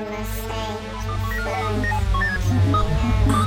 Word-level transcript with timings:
mistake. 0.00 0.94
First. 1.44 3.43